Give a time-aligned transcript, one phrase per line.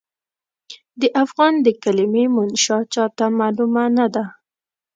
[0.99, 4.25] د افغان د کلمې منشا چاته معلومه نه ده.